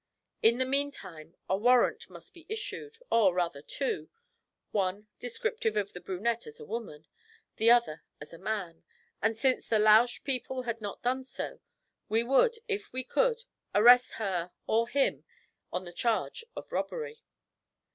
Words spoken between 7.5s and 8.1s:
the other